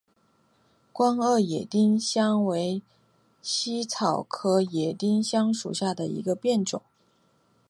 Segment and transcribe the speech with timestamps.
[0.91, 2.81] 光萼野丁香为
[3.43, 6.81] 茜草科野丁香属下的一个变种。